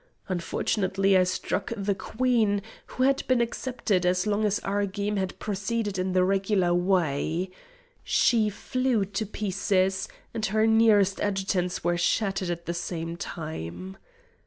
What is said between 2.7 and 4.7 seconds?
who had been excepted, as long as